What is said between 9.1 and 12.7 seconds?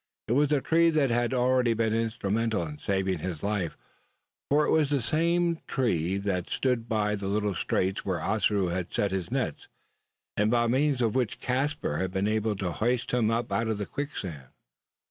his nets, and by means of which Caspar had been enabled